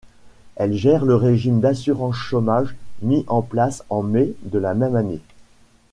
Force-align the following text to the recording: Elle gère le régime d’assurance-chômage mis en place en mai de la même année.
Elle 0.55 0.73
gère 0.73 1.05
le 1.05 1.13
régime 1.13 1.59
d’assurance-chômage 1.59 2.73
mis 3.03 3.23
en 3.27 3.43
place 3.43 3.83
en 3.91 4.01
mai 4.01 4.33
de 4.45 4.57
la 4.57 4.73
même 4.73 4.95
année. 4.95 5.19